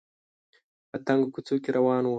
په 0.89 0.97
تنګو 1.05 1.27
کوڅو 1.33 1.55
کې 1.63 1.69
روان 1.77 2.03
و 2.05 2.09